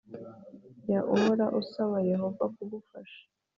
Jya 0.81 0.99
uhora 1.13 1.45
usaba 1.61 1.95
Yehova 2.09 2.43
kugufasha 2.55 3.21